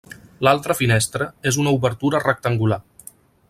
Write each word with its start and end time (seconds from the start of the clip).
L'altra 0.47 0.75
finestra 0.79 1.27
és 1.51 1.59
una 1.65 1.75
obertura 1.79 2.23
rectangular. 2.27 2.81